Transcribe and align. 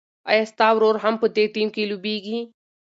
ایا 0.29 0.43
ستا 0.51 0.67
ورور 0.73 0.95
هم 1.03 1.15
په 1.21 1.27
دې 1.35 1.45
ټیم 1.53 1.67
کې 1.75 1.83
لوبېږي؟ 1.91 2.39